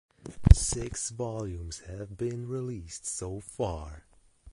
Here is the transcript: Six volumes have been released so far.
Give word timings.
Six 0.55 1.11
volumes 1.11 1.81
have 1.81 2.17
been 2.17 2.47
released 2.47 3.05
so 3.05 3.39
far. 3.39 4.07